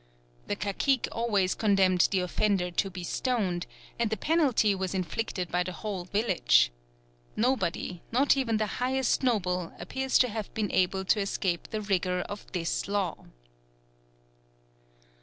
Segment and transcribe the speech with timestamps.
[0.47, 3.67] The cacique always condemned the offender to be stoned,
[3.99, 6.71] and the penalty was inflicted by the whole village.
[7.35, 12.21] Nobody, not even the highest noble, appears to have been able to escape the rigour
[12.21, 13.27] of this law.